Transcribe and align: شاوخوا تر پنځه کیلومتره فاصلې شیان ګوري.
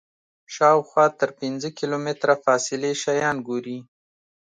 شاوخوا 0.55 1.05
تر 1.19 1.29
پنځه 1.39 1.69
کیلومتره 1.79 2.33
فاصلې 2.43 2.91
شیان 3.03 3.37
ګوري. 3.47 3.79